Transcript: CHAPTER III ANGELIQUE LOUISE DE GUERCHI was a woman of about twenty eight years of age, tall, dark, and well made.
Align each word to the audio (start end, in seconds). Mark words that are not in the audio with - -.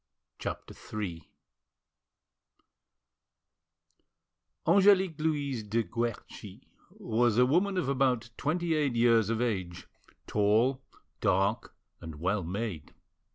CHAPTER 0.39 0.73
III 0.99 1.29
ANGELIQUE 4.65 5.15
LOUISE 5.23 5.61
DE 5.65 5.83
GUERCHI 5.83 6.61
was 6.89 7.37
a 7.37 7.45
woman 7.45 7.77
of 7.77 7.87
about 7.87 8.31
twenty 8.35 8.73
eight 8.73 8.95
years 8.95 9.29
of 9.29 9.43
age, 9.43 9.85
tall, 10.25 10.81
dark, 11.19 11.75
and 12.01 12.15
well 12.19 12.43
made. 12.43 12.95